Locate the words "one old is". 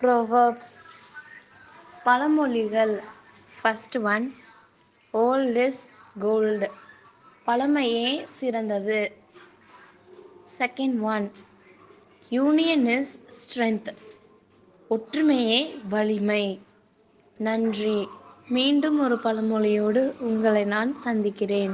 4.02-5.82